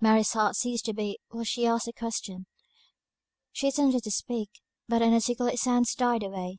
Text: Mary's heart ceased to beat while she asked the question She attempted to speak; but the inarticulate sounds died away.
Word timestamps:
Mary's 0.00 0.32
heart 0.32 0.56
ceased 0.56 0.86
to 0.86 0.94
beat 0.94 1.20
while 1.28 1.44
she 1.44 1.66
asked 1.66 1.84
the 1.84 1.92
question 1.92 2.46
She 3.52 3.68
attempted 3.68 4.02
to 4.04 4.10
speak; 4.10 4.48
but 4.88 5.00
the 5.00 5.04
inarticulate 5.04 5.58
sounds 5.58 5.94
died 5.94 6.22
away. 6.22 6.56